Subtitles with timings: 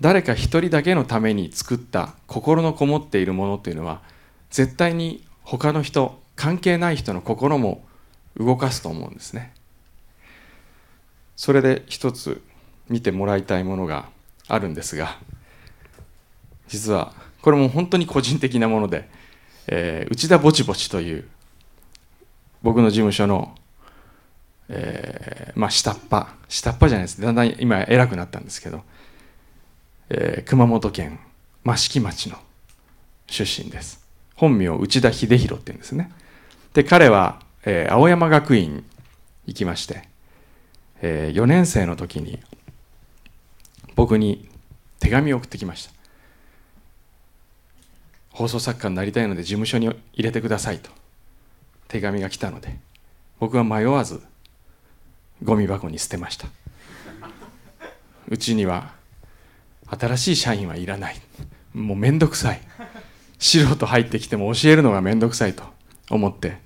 [0.00, 4.02] 誰か一人だけのために作った心のこもっているものっていうのは
[4.50, 7.84] 絶対に他の人関係ない人の心も
[8.38, 9.54] 動かすと思うんですね。
[11.34, 12.42] それで一つ
[12.88, 14.08] 見てもらいたいものが
[14.48, 15.18] あるんですが
[16.68, 19.08] 実はこれも本当に個人的なもので、
[19.66, 21.28] えー、内田ぼちぼちという
[22.62, 23.54] 僕の事務所の、
[24.68, 27.20] えー、まあ下っ端下っ端じゃないです。
[27.20, 28.82] だんだん今偉くなったんですけど、
[30.08, 31.18] えー、熊本県
[31.64, 32.38] 益城町の
[33.26, 34.06] 出身です。
[34.36, 36.12] 本名内田秀弘っていうんですね。
[36.74, 38.84] で彼は、えー、青山学院
[39.46, 40.08] 行きまして、
[41.00, 42.40] えー、4年生の時に
[43.94, 44.48] 僕に
[45.00, 45.92] 手紙を送ってきました。
[48.30, 50.90] 放送作家になりたいので事務所に入れてくださいと
[51.88, 52.76] 手紙が来たので
[53.40, 54.20] 僕は迷わず
[55.42, 56.46] ゴミ箱に捨てました。
[58.28, 58.95] うちには
[59.88, 61.16] 新しい社員はいらない。
[61.74, 62.60] もうめんどくさい。
[63.38, 65.62] 素人入ってきても教えるのがめんどくさいと
[66.10, 66.58] 思って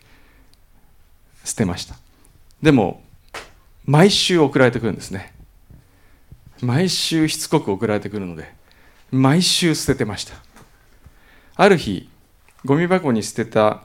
[1.44, 1.96] 捨てました。
[2.62, 3.02] でも
[3.84, 5.34] 毎週送られてくるんですね。
[6.60, 8.52] 毎週しつこく送られてくるので
[9.10, 10.34] 毎週捨ててました。
[11.56, 12.08] ある日
[12.64, 13.82] ゴミ箱に捨てた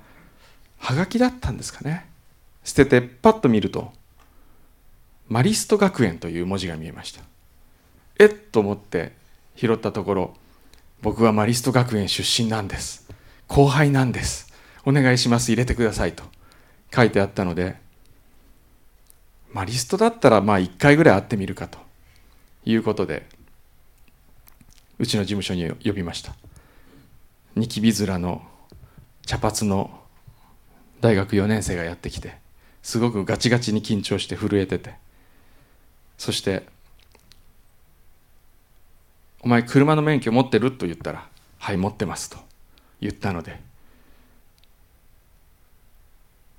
[0.78, 2.08] はがきだったんですかね。
[2.64, 3.94] 捨ててパッと見ると
[5.28, 7.22] マリスト学園という文字が見えました。
[8.20, 9.14] えっと思って
[9.56, 10.34] 拾ったところ
[11.02, 13.08] 僕はマリスト学園出身なんです。
[13.48, 14.52] 後輩なんです。
[14.86, 15.50] お願いします。
[15.52, 16.24] 入れてくださいと。
[16.94, 17.76] 書いてあったので
[19.52, 21.86] マリストだったらまあ1回ぐらい会ってみるかと。
[22.68, 23.28] いうことで
[24.98, 26.36] うちの事務所に呼びました。
[27.56, 28.42] ニキビ面の
[29.26, 29.92] 茶髪の
[31.00, 32.38] 大学4年生がやってきて
[32.82, 34.96] すごくガチガチに緊張して震えてて。
[36.18, 36.66] そして
[39.46, 41.30] 「お前車の免許持ってる?」と言ったら
[41.60, 42.38] 「はい持ってます」と
[43.00, 43.62] 言ったので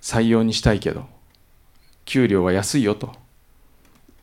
[0.00, 1.08] 採用にしたいけど
[2.04, 3.12] 給料は安いよと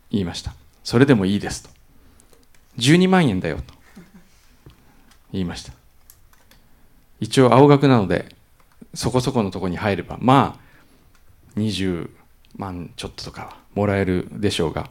[0.09, 0.56] 言いました。
[0.84, 1.69] それでもいいですと。
[2.78, 3.74] 12万円だよと
[5.34, 5.74] 言いました。
[7.19, 8.34] 一応青学なので
[8.94, 12.09] そこそこのとこに入ればまあ20
[12.56, 14.90] 万ちょっととかはもらえるでしょうが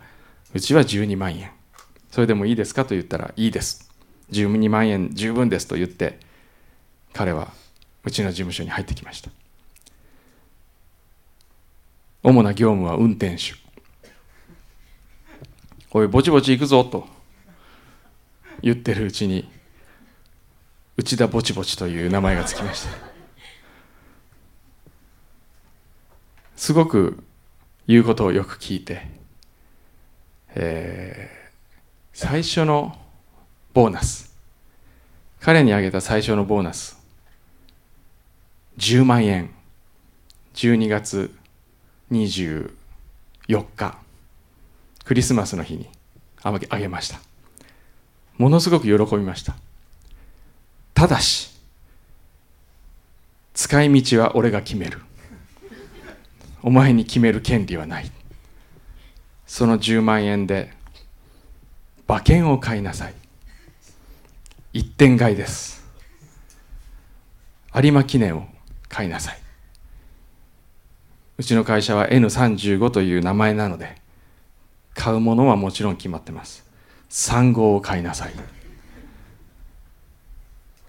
[0.52, 1.61] うちは12万円。
[2.12, 3.90] それでもいいですかと言ったらいいです。
[4.30, 6.20] 12万円十分ですと言って
[7.12, 7.52] 彼は
[8.04, 9.30] うちの事務所に入ってきました。
[12.22, 13.54] 主な業務は運転手。
[15.90, 17.08] おいぼちぼち行くぞと。
[18.60, 19.50] 言ってるうちに
[20.96, 22.90] 内田ぼちぼちという名前がつきました。
[26.56, 27.24] すごく
[27.88, 29.08] 言うことをよく聞いて、
[30.54, 31.41] えー、
[32.12, 32.96] 最初の
[33.72, 34.34] ボーナス。
[35.40, 37.00] 彼にあげた最初のボーナス。
[38.78, 39.50] 10万円。
[40.54, 41.34] 12月
[42.10, 42.70] 24
[43.48, 43.98] 日。
[45.04, 45.88] クリスマスの日に
[46.42, 47.18] あげました。
[48.36, 49.56] ものすごく喜びました。
[50.94, 51.50] ただし
[53.54, 55.00] 使い道は俺が決める。
[56.62, 58.10] お前に決める権利はない。
[59.46, 60.72] その10万円で
[62.12, 63.14] 馬券を買いなさい。
[64.74, 65.82] 一点買いです。
[67.74, 68.46] 有馬記念を
[68.90, 69.38] 買いなさい。
[71.38, 73.96] うちの会社は N35 という名前なので
[74.92, 76.68] 買うものはもちろん決まってます。
[77.08, 78.34] 3号を買いなさい。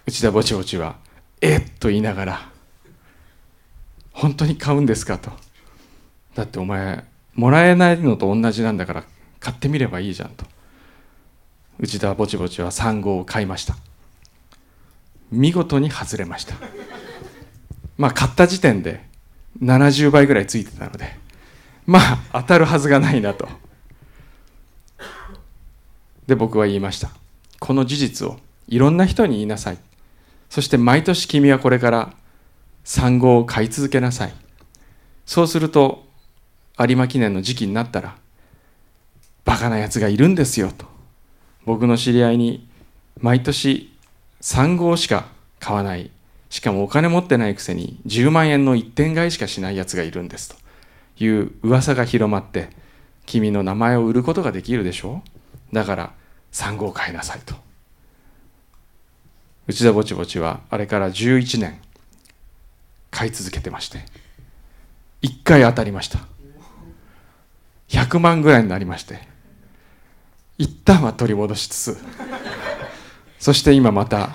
[0.05, 0.97] 内田ぼちぼちは
[1.39, 2.49] 「えっ!」と言いながら
[4.11, 5.31] 「本当に買うんですか?」と
[6.35, 9.05] 「だってお前もらえないのと同じなんだから
[9.39, 10.52] 買ってみればいいじゃん」と。
[11.83, 13.75] 内田ぼちぼちは3号を買いました。
[15.33, 16.55] 見事に外れました。
[17.97, 19.03] まあ買った時点で
[19.61, 21.17] 70倍ぐらいついてたので
[21.85, 21.99] ま
[22.31, 23.49] あ当たるはずがないなと。
[26.25, 27.09] で僕は言いました。
[27.59, 28.37] この事実を
[28.69, 29.77] いろんな人に言いなさい。
[30.49, 32.13] そして毎年君はこれから
[32.85, 34.33] 産後を買い続けなさい。
[35.25, 36.05] そうすると
[36.79, 38.15] 有馬記念の時期になったら
[39.43, 40.92] バカなやつがいるんですよと。
[41.65, 42.67] 僕の知り合いに
[43.21, 43.93] 毎年
[44.41, 45.27] 3号しか
[45.59, 46.11] 買わない。
[46.49, 50.55] しかもお金持ってないくせに10万円の一点買いしかしないやつがいるんですと
[51.23, 52.69] いう噂が広まって
[53.25, 55.23] 君の名前を売ることができるでしょ？
[55.71, 56.13] うだから
[56.51, 57.55] 3号買いなさいと。
[59.65, 61.79] 内田ぼちぼちはあれから11年
[63.09, 64.05] 買い続けてまして
[65.23, 66.19] 1回当たりました。
[67.87, 69.32] 100万ぐらいになりまして。
[70.57, 71.97] 一旦は取り戻しつつ
[73.39, 74.29] そして今また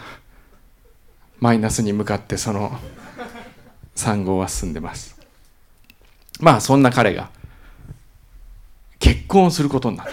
[1.40, 2.78] マイナスに向かってその
[3.96, 5.18] 3号は進んでます。
[6.40, 7.30] まあそんな彼が
[8.98, 10.12] 結婚をすることになった。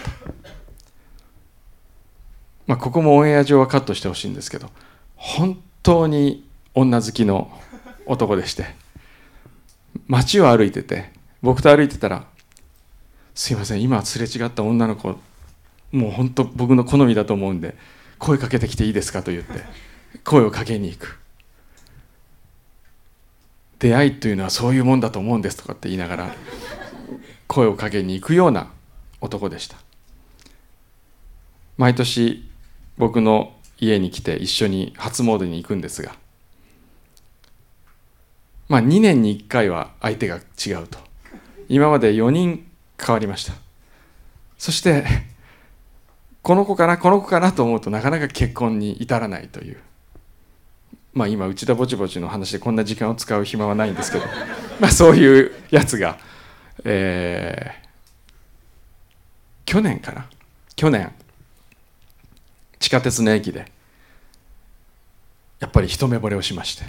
[2.66, 4.70] まあここもオンエア上はカットしてほしいんですけど
[5.14, 7.50] 本当に女好きの
[8.06, 8.66] 男でして
[10.08, 11.12] 街を歩いてて
[11.42, 12.26] 僕と歩いてたら
[13.34, 15.16] 「すいません今すれ違った女の子
[15.92, 17.76] もう本当僕の好みだと思うんで
[18.18, 19.64] 声かけてきていいですか?」と言って
[20.24, 21.18] 声をかけに行く。
[23.78, 26.34] 出会いというのはそういうもんだと思うんですとかって言いながら
[27.46, 28.70] 声をかけに行くような
[29.20, 29.76] 男でした。
[31.76, 32.48] 毎年
[32.96, 36.16] 僕の家に来て一緒に初詣に行くんですが
[38.68, 40.98] まあ2年に1回は相手が違うと。
[41.68, 42.66] 今まで4人
[42.98, 43.52] 変わりました。
[44.56, 45.04] そして
[46.46, 49.78] この子かなこの子かなと思うとなかなか結婚に至らないという。
[51.12, 54.24] まあ今内田ぼちぼちの話でこんな時間を使う暇はないんですけど。
[54.78, 56.20] まあそういうやつが、
[56.84, 57.88] えー、
[59.64, 60.28] 去年かな。
[60.76, 61.12] 去年。
[62.78, 63.72] 地下鉄の駅で
[65.58, 66.84] やっぱり一目惚れをしまして。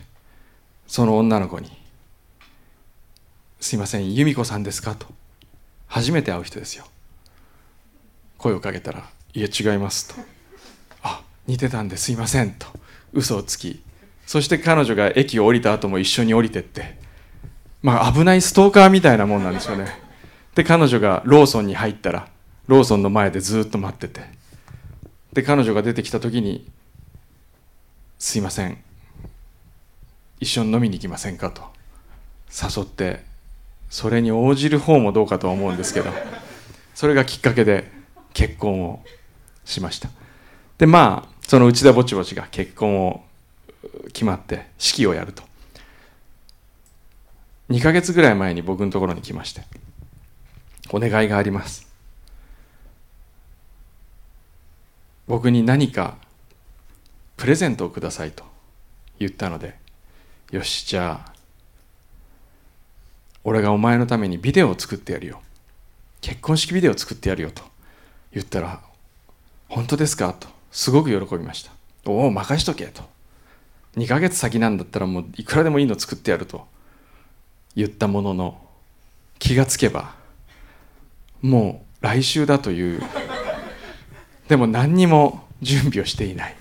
[0.86, 1.76] その女の子に
[3.60, 5.08] 「すいません由美子さんですか?」と。
[5.88, 6.86] 初めて会う人ですよ。
[8.38, 10.16] 声をかけたら「いえ違います」と
[11.04, 12.66] 「あ似てたんですいません」と。
[13.14, 13.82] 嘘をつき。
[14.26, 16.98] そして彼女が駅を降りた後も一緒に降りてって。
[17.82, 19.88] まあ危ないストーカーみたいなもんなんですよね。
[20.56, 22.28] で彼女がローソンに入ったら
[22.66, 24.22] ローソンの前でずっと待ってて。
[25.34, 26.70] で彼女が出てきた時に
[28.18, 28.78] 「すいません。
[30.40, 31.62] 一緒に飲みに行きませんか?」と。
[32.52, 33.24] 誘って
[33.90, 36.12] それに応じる方もどうかとは思うんですけど。
[36.96, 37.92] それがきっかけで
[38.34, 39.04] 結婚を
[39.68, 40.10] しました。
[40.78, 43.24] でまあその内田ぼちぼちが結婚を
[44.08, 45.44] 決まって式をやると。
[47.70, 49.62] 2ヶ月ぐらい前に僕のところに来まして。
[50.92, 51.88] お願いがあります。
[55.28, 56.18] 僕に何か
[57.36, 58.46] プレゼントをくださいと
[59.20, 59.76] 言ったので
[60.52, 61.34] よしじゃあ
[63.44, 65.42] 俺がお前のためにビデオを作ってやるよ。
[66.22, 67.62] 結婚式ビデオを作ってやるよと
[68.34, 68.82] 言ったら
[69.70, 70.34] 本当ですか？
[70.34, 70.48] と。
[70.72, 71.72] すごく喜びました。
[72.06, 73.04] おお任しとけと。
[73.96, 76.66] 2ヶ月先なんだったらもういくらでもいいの作ってやると。
[77.76, 78.62] 言ったものの
[79.40, 80.16] 気がつけば
[81.42, 83.02] もう来週だという。
[84.48, 86.56] でも何にも準備をしていない。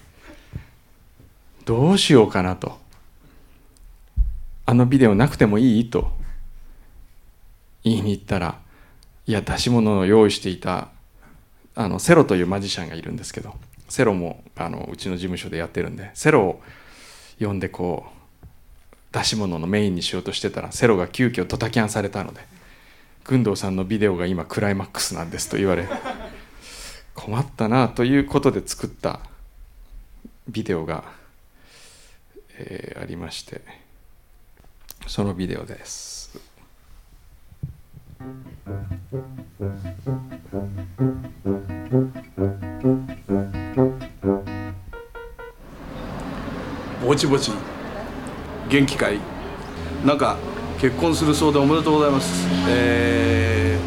[1.64, 2.79] どうしようかなと。
[4.67, 5.91] あのビデオなくてもいい？
[5.91, 6.11] と。
[7.85, 8.59] 言いに行ったら
[9.26, 10.88] いや出し物を用意していた
[11.76, 13.55] あのセロというマジシャンがいるんですけど
[13.88, 16.62] セロもあのうちの事務所でやってるんでセロを
[17.38, 18.46] 呼んでこう
[19.12, 22.40] 出し物のメインにしようとしてたらセロが急遽ドタキャンされたので
[23.25, 25.87] 「工藤さんのビデオが今クライマックスなんです」と言われ
[27.14, 29.20] 困ったなということで作った
[30.49, 31.05] ビデオが、
[32.58, 33.61] えー、ありまして
[35.06, 36.25] そのビデオです。
[47.05, 47.52] ぼちぼち
[48.69, 49.21] 元気かい？
[50.05, 50.37] なんか
[50.81, 53.79] 結婚するそうでおめでとうございます、え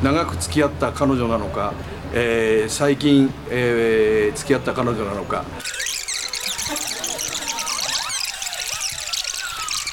[0.00, 1.72] ー、長く付き合った彼女なのか、
[2.12, 5.44] えー、最近、えー、付き合った彼女なのか。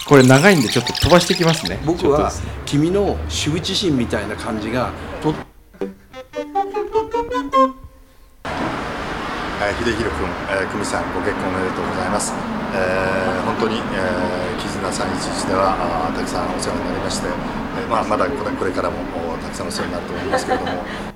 [0.05, 1.79] これ長いんでちょっと飛ばしてきますね。
[1.85, 2.31] 僕は
[2.65, 5.33] 君の羞恥心みたいな感じがと
[9.85, 12.33] 秀弘君、えー、久美さんご結婚おめでとうございます、
[12.73, 18.97] えー、本当に、えー、絆311ではあたくさんお世話になりまして、えーまあ、まだこれこれからも
[19.43, 21.14] たくさんお世話になると思いますけれども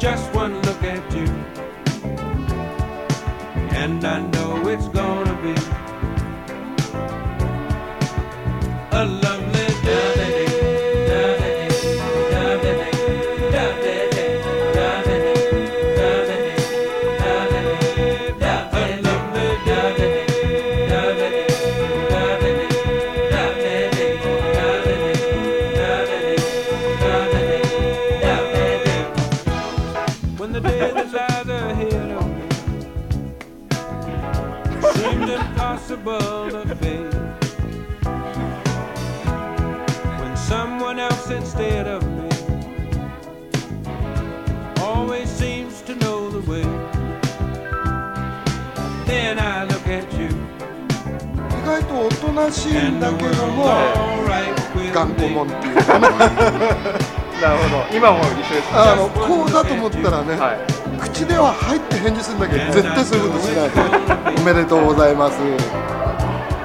[0.00, 1.26] Just one look at you,
[3.76, 5.54] and I know it's gonna be
[52.70, 52.78] しい。
[52.78, 53.64] ん and だ the けども
[54.94, 55.34] 頑固 me.
[55.34, 55.76] 者っていう。
[55.82, 58.68] かななるほど今も一緒です。
[58.72, 60.58] あのこうだと思ったらね、はい
[61.00, 63.70] 口では「はい」って返事するんだけど絶対そういうことしない。
[64.36, 65.38] おめでとうございます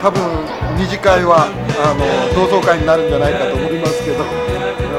[0.02, 0.22] 多分
[0.78, 1.48] 二次会は
[1.80, 2.04] あの
[2.36, 4.24] 同窓会になるんじゃないかと思いますけど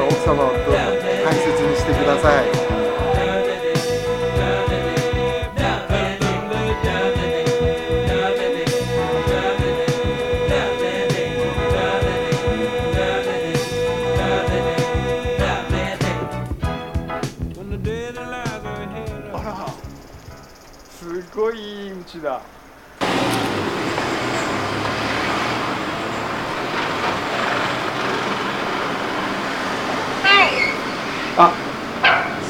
[0.08, 0.78] 奥様をどうぞ
[1.24, 2.65] 大切にしてください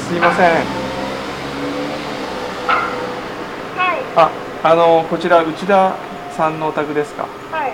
[0.07, 0.47] すいません。
[4.15, 4.31] あ
[4.63, 5.95] あのこちら内田
[6.35, 7.27] さんのお宅ですか？
[7.51, 7.73] はい。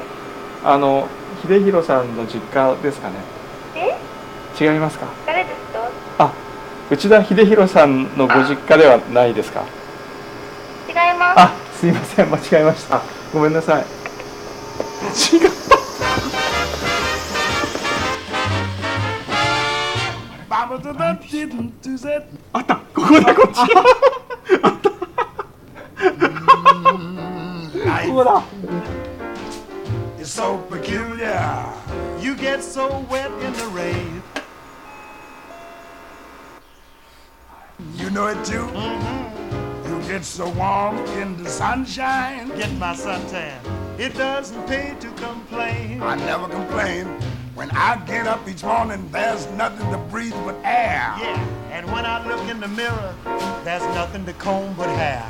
[0.65, 1.07] あの
[1.43, 3.15] 秀弘さんの実家ですかね？
[3.75, 3.95] え？
[4.59, 5.05] 違いますか？
[5.27, 5.89] 誰ですか？
[6.17, 6.33] あ
[6.89, 9.63] 内田秀弘さんのご実家ではないですか？
[10.89, 11.39] 違います。
[11.39, 12.31] あすいません。
[12.31, 13.01] 間違えました。
[13.31, 13.83] ごめんなさい。
[13.83, 13.85] 違
[20.92, 20.92] った
[22.52, 24.90] あったここだこっちあった
[28.06, 28.44] ここだ
[30.18, 31.72] It's so peculiar.
[32.20, 34.22] You get so wet in the rain.
[37.94, 38.66] You know it too?
[39.88, 42.48] You get so warm in the sunshine.
[42.56, 43.58] Get my suntan.
[43.98, 46.02] It doesn't pay to complain.
[46.02, 47.06] I never complain.
[47.63, 51.15] When I get up each morning, there's nothing to breathe but air.
[51.17, 53.15] Yeah, and when I look in the mirror,
[53.63, 55.23] there's nothing to comb but hair.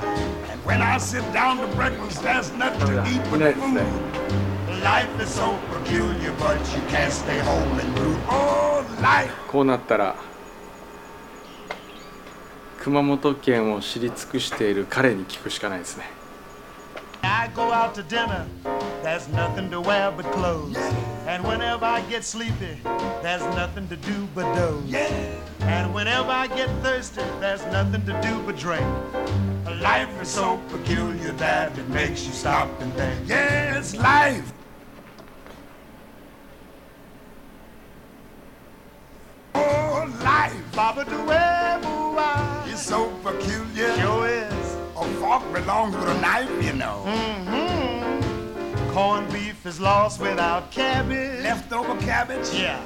[0.49, 4.81] And when I sit down to breakfast, there's nothing to eat but Next food.
[4.81, 8.17] Life is so peculiar, but you can't stay home and brood.
[8.27, 9.31] Oh, life.
[9.47, 10.15] こうなったら
[12.79, 16.05] 熊本県を知り尽くしている彼に聞くしかないですね
[17.21, 18.47] I go out to dinner,
[19.03, 20.77] there's nothing to wear but clothes.
[21.27, 22.79] And whenever I get sleepy,
[23.21, 24.93] there's nothing to do but doze.
[25.61, 28.85] And whenever I get thirsty, there's nothing to do but drink.
[29.81, 33.27] Life is so peculiar that it makes you stop and think.
[33.27, 34.53] Yes, life.
[39.55, 42.63] Oh, life Baba do wah.
[42.65, 43.93] is so peculiar.
[43.97, 44.77] Sure is.
[44.95, 47.03] A fork belongs with a knife, you know.
[47.05, 48.12] Mm-hmm.
[48.92, 51.42] Corned beef is lost without cabbage.
[51.42, 52.52] Leftover cabbage.
[52.52, 52.80] Yeah.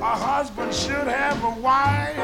[0.00, 2.16] A husband should have a wife.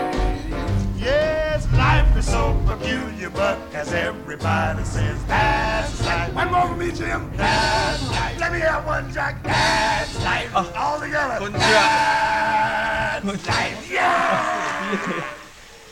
[0.97, 6.33] Yes, Life is so peculiar, but as everybody says, that's life.
[6.33, 7.31] One more for me, Jim.
[7.37, 8.39] That's life.
[8.39, 9.43] Let me have one, Jack.
[9.43, 10.51] That's life.
[10.55, 11.51] All together.
[11.51, 13.91] That's life.
[13.91, 15.25] Yeah.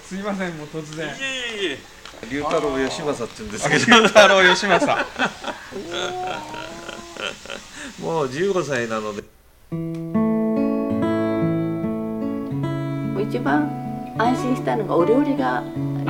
[0.13, 1.17] すいませんもう突然
[2.31, 5.07] 龍太郎義正って言うんですけど太郎義正
[8.02, 9.24] もう15歳なので。
[13.22, 13.70] 一番
[14.18, 15.64] 安心したのがお料理が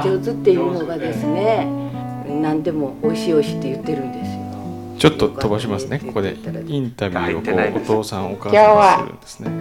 [0.04, 1.68] 上手っていうのがですね
[2.28, 4.38] 何でも美味しい美味しいって言ってるんですよ。
[5.00, 6.00] ちょっと飛ばしますね。
[6.00, 6.36] ここで
[6.68, 9.52] インタビューをこうお父さんお母さんがするんですね。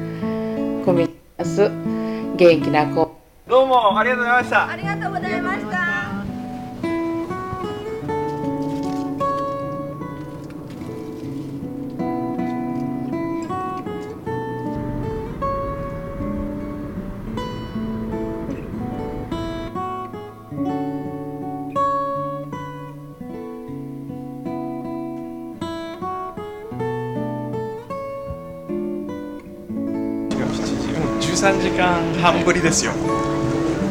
[2.36, 3.16] 元気な子。
[3.48, 4.68] どうもありがとうございました。
[4.68, 5.85] ありがとうございました。
[31.36, 32.92] 13時間半ぶりですよ。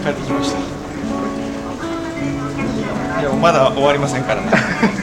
[0.04, 0.58] 帰ってきました。
[3.22, 4.50] いやまだ終わりませんからね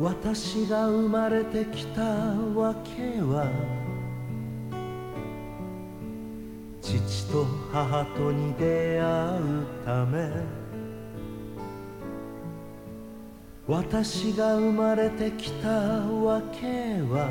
[0.00, 3.46] 私が生まれてきたわけは
[6.80, 10.30] 父と母とに出会うため
[13.66, 16.66] 私が生まれてきたわけ
[17.02, 17.28] は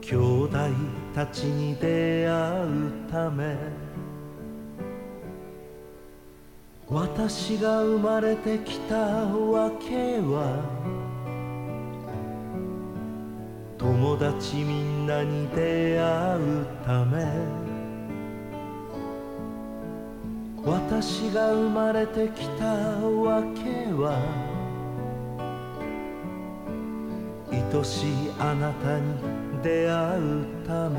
[0.00, 0.58] 兄弟
[1.14, 3.54] たちに出会うため
[6.92, 10.60] 私が生まれてきたわけは
[13.78, 17.24] 友達みんなに出会うため。
[20.64, 24.20] 私が生まれてきたわけは
[27.50, 29.14] 愛しいあなたに
[29.62, 30.98] 出会うため。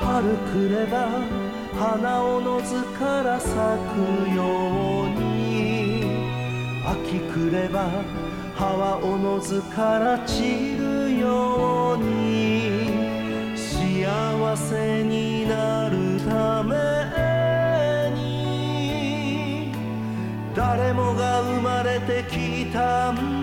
[0.00, 3.54] 春来れば花をのずから咲く
[4.34, 6.04] ように
[6.86, 7.90] 秋来れば
[8.54, 16.74] 葉はおのずから散るように幸せになるため
[18.14, 19.70] に
[20.54, 23.35] 誰もが生まれてきたんだ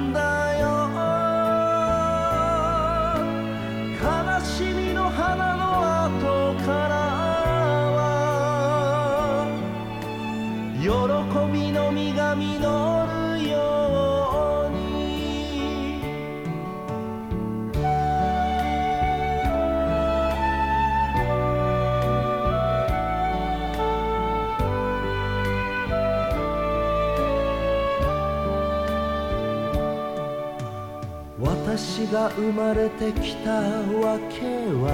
[31.75, 34.45] 私が生まれてきたわけ
[34.77, 34.93] は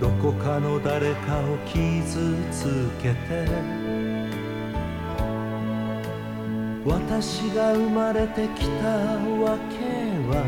[0.00, 3.46] どこかの誰かを傷つけて
[6.84, 9.76] 私が生まれてきたわけ
[10.26, 10.42] は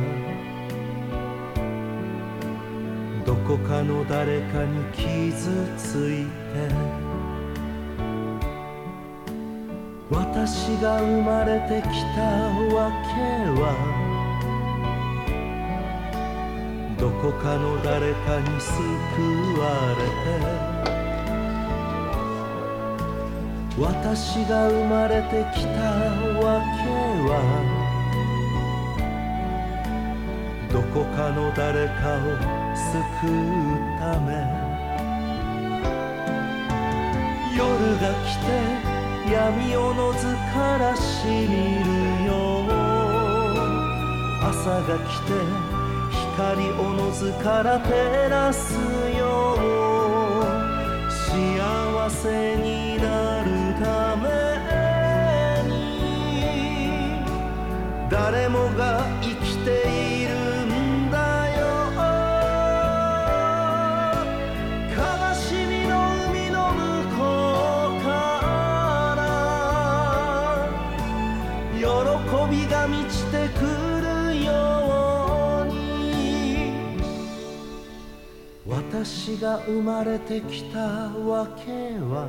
[3.24, 7.07] どこかの誰かに傷ついて
[10.10, 12.22] 私が生まれてきた
[12.74, 13.20] わけ
[13.60, 13.76] は
[16.98, 18.72] どこかの誰かに救
[19.60, 19.68] わ
[19.98, 20.32] れて
[23.78, 25.76] 私が生まれてきた
[26.40, 26.88] わけ
[27.28, 27.36] は
[30.72, 32.32] どこかの誰かを
[32.74, 33.30] 救う
[34.00, 34.32] ため
[37.54, 37.60] 夜
[38.00, 38.97] が来て
[39.30, 41.36] 闇をのずからしみ
[41.84, 42.64] るよ
[44.42, 45.32] 朝が来て
[46.34, 48.72] 光おのずから照らす
[49.18, 49.56] よ
[51.10, 53.50] 幸せになる
[53.84, 54.28] ため
[55.68, 55.76] に。
[58.08, 59.07] 誰もが
[79.08, 82.28] 私が生まれてきたわけは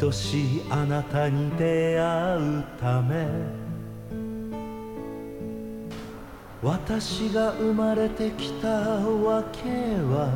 [0.00, 3.26] 愛しいあなたに出会うため。
[6.62, 9.68] 私が生まれてきたわけ
[9.98, 10.30] は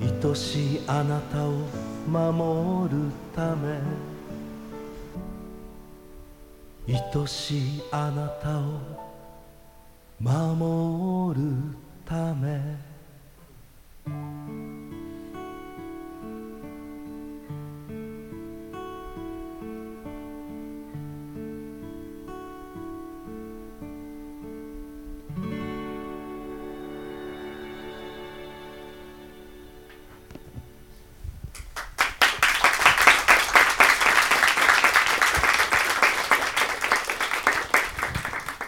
[0.00, 1.66] 愛しいあなたを
[2.08, 3.80] 守るため。
[6.86, 9.01] 愛しいあなたを
[10.22, 11.42] 守る
[12.04, 12.92] ため。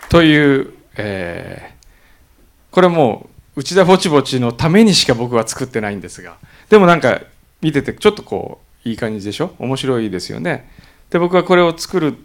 [0.08, 0.73] という
[2.74, 6.38] これもう内田ぼちぼちのためにしか僕は作ってないんですが。
[6.68, 7.20] でもなんか
[7.60, 9.54] 見ててちょっとこういい感じでしょ？
[9.60, 10.68] 面白いですよね。
[11.08, 12.16] で僕はこれを作る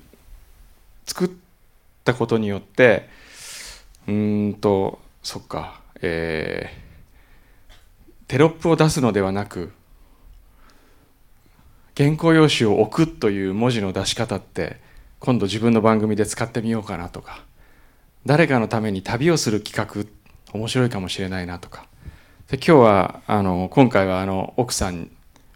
[1.05, 1.29] 作っ
[2.03, 3.07] たことによって
[4.07, 6.89] うーんとそっかえー
[8.27, 9.71] テロップを出すのではなく
[11.95, 14.77] 原稿用紙を置くという文字の出し方って
[15.19, 17.43] 今度自分の番組で使ってみようかなとか
[18.25, 20.18] 誰かのために旅をする企画って
[20.53, 21.85] 面白いかもしれないなとか
[22.49, 25.09] で今日はあの今回はあの奥さん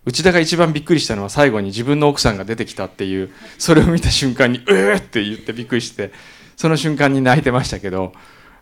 [0.05, 6.11] 内田が一番びっくりしたのは最後に自分の奥さんが出てきたっていうそれを見た瞬間に「うー!」って言ってびっくりして
[6.57, 8.13] その瞬間に泣いてましたけど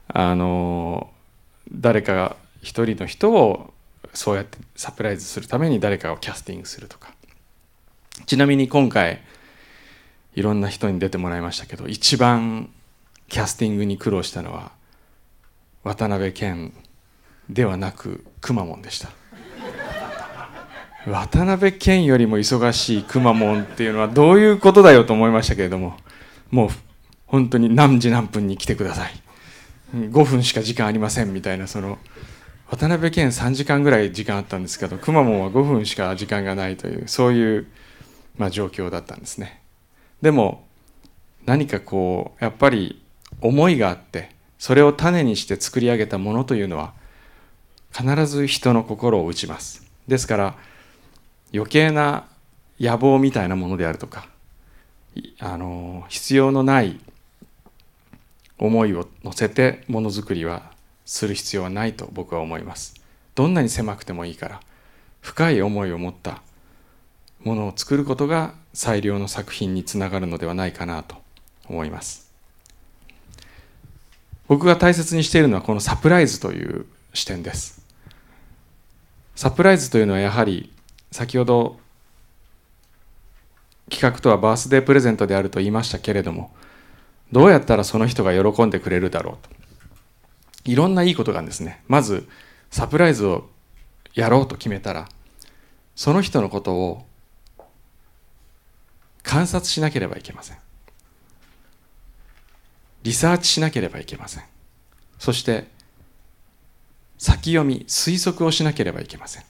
[0.08, 1.12] あの
[1.72, 3.74] 誰かが一人の人を
[4.14, 7.14] そうやってサプライズするために誰かをキャスティングするとか
[8.26, 9.22] ちなみに今回
[10.36, 12.70] いろんな人に出てもらいましたけど一番
[13.30, 14.72] キャスティングに苦労したのは
[15.84, 16.72] 渡辺謙
[17.50, 19.10] ではなくくまモンでした。
[21.08, 25.98] 渡辺謙よりも忙しいくまモンっていうのはどういうことだよと思いましたけれども
[26.52, 26.70] もう
[27.26, 29.12] 本当に何時何分に来てください。
[29.94, 31.98] 5分しか時間ありませんみたいなその
[32.70, 37.68] 渡辺謙3時間ぐらい時間あったんですけどくまモンは5分しか時間がないというそういう、
[38.38, 39.62] まあ、状況だったんですね。
[40.22, 40.66] でも
[41.46, 43.04] 何かこうやっぱり
[43.42, 44.30] 思いがあって
[44.62, 46.94] それを種にして作り上げたものというのは
[47.92, 49.88] 必ず人の心を打ちます。
[50.08, 50.56] ですから
[51.52, 52.28] 余計な
[52.80, 54.28] 野望みたいなものであるとか
[55.40, 57.00] あの必要のない
[58.60, 60.72] 思いを乗せてものづくりは
[61.06, 62.94] する必要はないと僕は思います。
[63.34, 64.62] どんなに狭くてもいいから
[65.22, 66.44] 深い思いを持った
[67.44, 71.16] ものを作ることが最良の作品につながるのではないかなと
[71.68, 72.31] 思います。
[74.52, 77.86] 僕が大切にしているのはこのサプライズという視点です。
[79.34, 80.74] サプライズというのはやはり
[81.10, 81.80] 先ほど
[83.90, 86.52] 企画とはバースデープレゼントであると言いましたけれども
[87.32, 89.50] どうやったらその人が喜んでくれるだろうと。
[90.66, 91.82] いろんないいことがんですね。
[91.88, 92.28] まず
[92.72, 93.50] サプライズを
[94.16, 95.08] やろうと決めたら
[95.96, 97.06] その人のことを
[99.24, 100.58] 観察しなければいけません。
[103.04, 104.44] リサーチしなければいけません。
[105.20, 105.68] そして
[107.18, 109.44] 先読み推測をしなければいけません。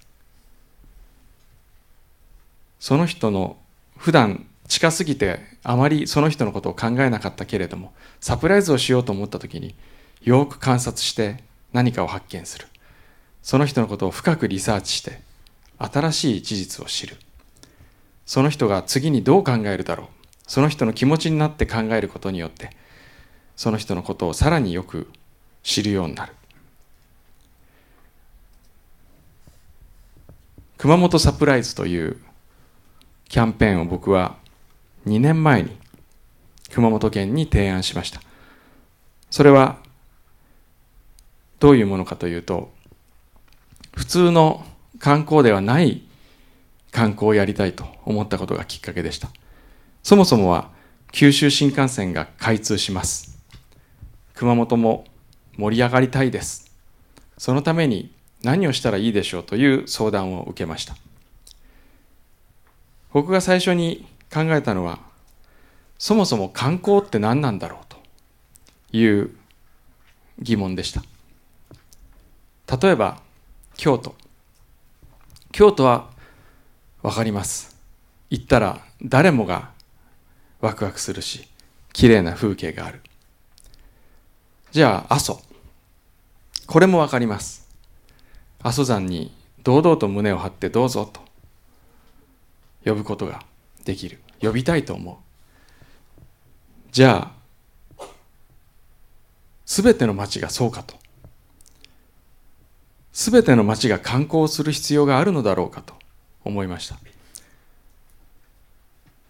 [2.80, 3.58] その人の
[3.98, 9.76] 普段近すぎてあまりその人のことを考えなかったけれどもサプライズをしようと思った時に
[10.22, 12.68] よく観察して何かを発見する。
[13.44, 15.22] その人のことを深くリサーチして
[15.78, 17.18] 新しい事実を知る。
[18.26, 20.08] その人が次にどう考えるだろう。
[20.48, 22.72] その人の気持ちになって考えることによって
[23.62, 25.08] その人のことをさらによく
[25.62, 26.34] 知るようになる。
[30.80, 32.18] 熊本サプライズという
[33.30, 34.38] キャンペーンを僕は
[35.06, 35.78] 2年前に
[36.72, 38.20] 熊本県に提案しました。
[39.30, 39.78] それは
[41.60, 42.72] どういうものかというと
[43.96, 44.66] 普通の
[44.98, 46.02] 観光ではない
[46.90, 49.30] 観光をやりたいと思ったことがきっかけでした。
[50.02, 50.72] そもそもは
[51.12, 53.31] 九州新幹線が開通します。
[54.42, 55.06] 熊本も
[55.56, 56.76] 盛り上がりたいです。
[57.38, 60.96] そのために何をしたらいいでしょうという相談を受けました。
[63.14, 64.98] 僕が最初に考えたのは
[66.00, 67.98] そもそも観光って何なんだろうと
[68.98, 69.30] いう
[70.40, 71.04] 疑問でした。
[72.82, 73.22] 例えば
[73.78, 74.16] 京都。
[75.52, 76.10] 京都は
[77.04, 77.78] 分かります。
[78.32, 79.70] 行ったら誰もが
[80.62, 81.48] ワクワクするし
[81.94, 83.04] 綺麗な風景がある。
[84.72, 85.42] じゃあ阿蘇。
[86.68, 87.68] これも分かります。
[88.64, 91.22] 阿蘇山に堂々と胸を張ってどうぞと。
[92.84, 93.44] 呼ぶことが
[93.86, 94.20] できる。
[94.42, 95.16] 呼びたいと思う。
[96.92, 97.32] じゃ
[97.98, 98.06] あ
[99.66, 100.96] 全ての町がそうかと。
[103.14, 106.02] 全ての町が観光する必要があるのだろうかと。
[106.44, 106.98] 思いました。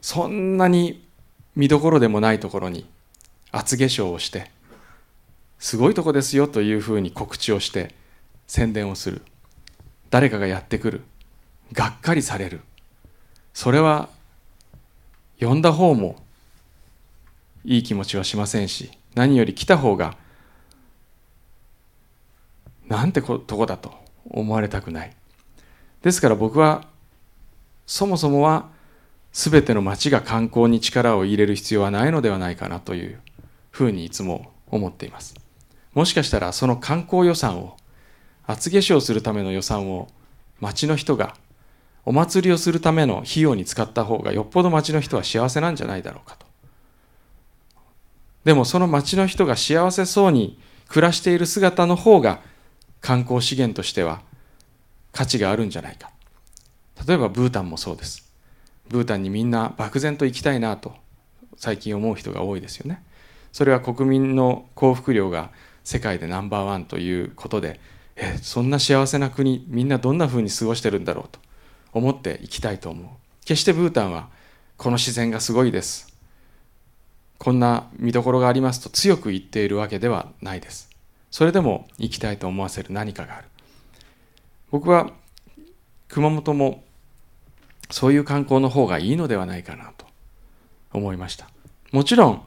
[0.01, 1.05] そんなに
[1.55, 2.89] 見どころでもないところに
[3.51, 4.49] 厚化粧をして
[5.61, 7.93] すごいとこですよというふうに告知をして
[8.47, 9.21] 宣伝をする。
[10.09, 11.01] 誰かがやってくる。
[11.71, 12.61] がっかりされる。
[13.53, 14.09] それは
[15.39, 16.15] 呼んだ方も
[17.63, 20.17] いい気持ちはしませんし何より来た方が
[22.87, 23.93] なんてとこだと
[24.25, 25.15] 思われたくない。
[26.01, 26.87] ですから僕は
[27.85, 28.69] そもそもは
[29.31, 33.19] 全ての町が観光に力を入れる必要はないのではないかなという
[33.69, 35.35] ふうにいつも思っています。
[35.93, 37.77] もしかしたらその観光予算を
[38.45, 40.07] 厚化粧するための予算を
[40.59, 41.35] 町の人が
[42.05, 46.45] お祭りをするための費用に使った方がよっぽど町の人は幸せなんじゃないだろうかと。
[48.43, 52.41] でもその町の人が幸せそうに暮らしている姿の方が
[52.99, 54.21] 観光資源としては
[55.11, 56.09] 価値があるんじゃないか。
[57.07, 58.31] 例えばブータンもそうです。
[58.89, 60.93] ブータンにみんな漠然と行きたいなと
[61.55, 63.03] 最近思う人が多いですよね。
[63.51, 65.51] それは国民の幸福量が
[65.83, 67.79] 世界でナンバーワンということで
[68.15, 71.39] えそんな幸せな国みんなどんな風に過ごしてるんだろうと
[71.93, 73.07] 思っていきたいと思う。
[73.45, 74.29] 決してブータンは
[74.77, 76.11] この自然がすごいです。
[77.37, 80.89] こんな見どころがありますと強く言っているわけではないです。
[81.31, 83.47] それでも行きたいと思わせる何かがある。
[84.69, 85.11] 僕は
[86.07, 86.83] 熊本も
[87.89, 90.05] そういう観光の方がいいのではないかなと
[90.93, 91.49] 思いました。
[91.91, 92.45] もちろん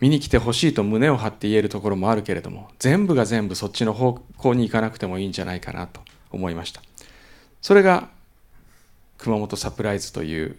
[0.00, 6.82] 見に来てほしいと胸を張って言えるところもあるけれども全部が全部そっちの方向に行かなくてもいいんじゃないかなと思いました。
[7.62, 8.10] それが
[9.18, 10.56] 熊本サプライズという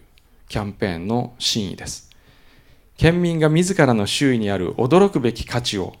[0.48, 2.10] キャンペーンの真意です。
[2.96, 5.94] 県民が自らの周囲にある驚くべき価値を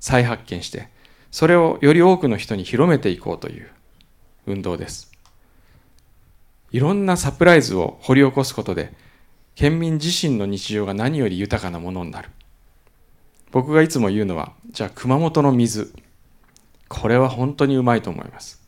[0.00, 0.88] 再発見して
[1.30, 3.68] それをより多くの人に広めていこうという
[4.46, 5.12] 運動です。
[6.70, 8.92] いろんなサプライズを掘り起こすことで
[9.54, 12.30] 県民自身の日常が何より豊かなものになる。
[13.50, 15.92] 僕がいつも言うのはじゃあ熊本の水
[16.88, 18.62] これは本当にうまいと思います。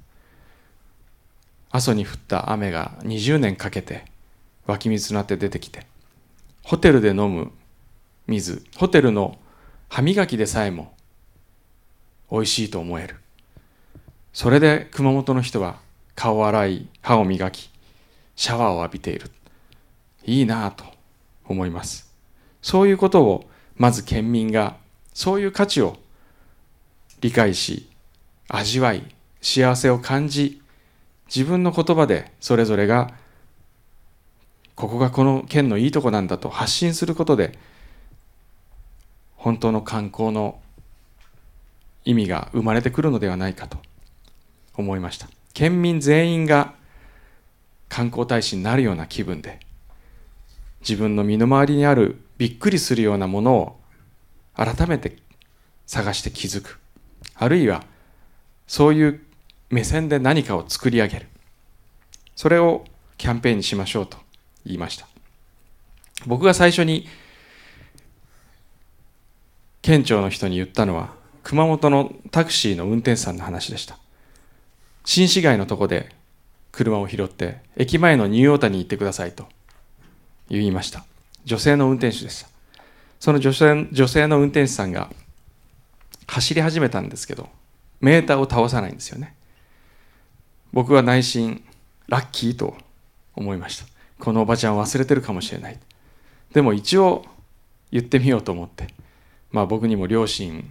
[1.71, 4.05] 阿蘇に降った雨が20年かけて
[4.67, 5.87] 湧き水となって出てきて
[6.63, 7.53] ホテルで飲む
[8.27, 9.39] 水ホテルの
[9.89, 10.93] 歯磨きでさえも
[12.31, 13.17] 美味しいと思える。
[14.33, 15.81] それで熊本の人は
[16.15, 17.71] 顔を洗い歯を磨き
[18.37, 19.31] シャワーを浴びている。
[20.25, 20.85] いいなぁと
[21.47, 22.15] 思います。
[22.63, 23.50] そういうことを
[23.81, 24.77] まず県民が
[25.15, 25.97] そういう価値を
[27.23, 27.89] 理解し
[28.47, 29.03] 味わい
[29.41, 30.61] 幸せを感じ
[31.35, 33.15] 自分の言葉でそれぞれが
[34.75, 37.59] ここがこの県のいいとこなんだと発信することで
[39.35, 40.61] 本当の観光の
[42.05, 43.79] 意味が生まれてくるのではないかと
[44.77, 45.27] 思いました。
[45.55, 46.75] 県民全員が
[47.89, 49.59] 観光大使になるような気分で
[50.81, 53.81] 自分の身の回りにあるびっくりするようなものを
[54.55, 55.19] 改めて
[55.87, 56.81] 探して気づく。
[57.35, 57.85] あるいは
[58.67, 59.21] そういう
[59.69, 61.27] 目線で何かを作り上げる。
[62.35, 62.87] それを
[63.19, 64.17] キャンペーンにしましょうと
[64.65, 65.07] 言いました。
[66.25, 67.07] 僕が最初に
[69.83, 73.99] 県庁の人に言ったのは熊本のタクシーの運転手さんの話でした。
[75.05, 76.09] 新市街のとこで
[76.73, 79.47] 車を拾って駅前のニューオータに行ってくださいと
[80.49, 81.05] 言いました。
[81.45, 82.49] 女性の運転手でした。
[83.19, 85.11] その女性女性の運転手さんが
[86.27, 87.49] 走り始めたんですけど
[88.01, 89.35] メーターを倒さないんですよね。
[90.73, 91.63] 僕は内心
[92.09, 92.77] ラッキーと
[93.35, 93.87] 思いました。
[94.19, 95.79] このおばちゃん忘れてるかもしれない。
[96.53, 97.25] でも一応
[97.91, 98.89] 言ってみようと思って
[99.51, 100.71] まあ僕にも両親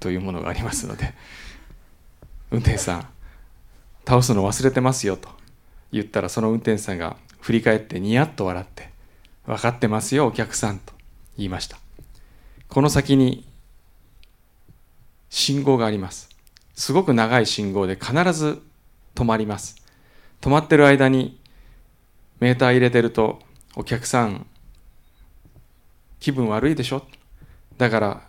[0.00, 1.14] というものがありますので
[2.50, 3.08] 運転手さん
[4.06, 5.28] 倒すの忘れてますよと
[5.92, 8.90] 言ったらその運転手さんが振り返ってニヤッと笑って
[9.48, 10.92] 分かってますよお客さんと
[11.38, 11.78] 言いました。
[12.68, 13.48] この先に
[15.30, 16.28] 信号があります。
[16.74, 18.60] すごく長い信号で必ず
[19.14, 19.76] 止まります。
[20.42, 21.40] 止まってる間に
[22.40, 23.40] メーター入れてると
[23.74, 24.46] お客さん
[26.20, 27.06] 気分悪いでしょ？
[27.78, 28.20] だから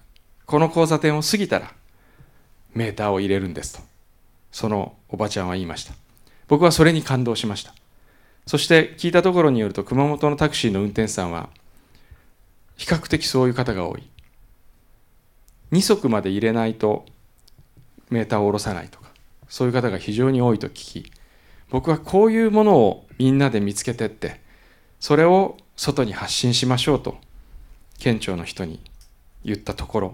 [0.45, 1.73] この交差点を過ぎたら
[2.73, 3.82] メーターを入れるんですと
[4.53, 5.93] そのおばちゃんは言いました。
[6.47, 7.73] 僕はそれに感動しました。
[8.49, 11.49] そして聞いたところによると熊本のタクシーの運転手さんは
[12.77, 14.09] 比較的そういう方が多い。
[15.71, 17.05] 2足まで入れないと
[18.09, 19.12] メーターを下ろさないとか
[19.49, 21.12] そういう方が非常に多いと聞き
[21.69, 24.41] 僕はこういうものをみんなで見つけてって
[24.99, 27.19] それを外に発信しましょうと
[27.99, 28.81] 県庁の人に
[29.45, 30.13] 言ったところ